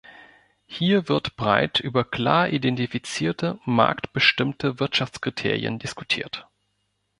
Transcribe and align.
Hier 0.65 1.09
wird 1.09 1.35
breit 1.35 1.79
über 1.79 2.03
klar 2.03 2.49
identifizierte 2.49 3.59
marktbestimmte 3.65 4.79
Wirtschaftskriterien 4.79 5.77
diskutiert. 5.77 6.47